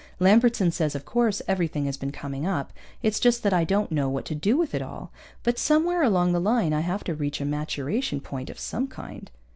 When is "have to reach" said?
6.81-7.39